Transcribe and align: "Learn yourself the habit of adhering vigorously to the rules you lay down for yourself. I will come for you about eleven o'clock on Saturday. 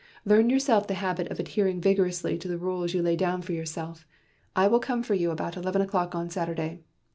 "Learn 0.25 0.49
yourself 0.49 0.87
the 0.87 0.95
habit 0.95 1.27
of 1.27 1.39
adhering 1.39 1.79
vigorously 1.79 2.35
to 2.39 2.47
the 2.47 2.57
rules 2.57 2.91
you 2.95 3.03
lay 3.03 3.15
down 3.15 3.43
for 3.43 3.53
yourself. 3.53 4.07
I 4.55 4.65
will 4.65 4.79
come 4.79 5.03
for 5.03 5.13
you 5.13 5.29
about 5.29 5.55
eleven 5.57 5.79
o'clock 5.83 6.15
on 6.15 6.31
Saturday. 6.31 6.81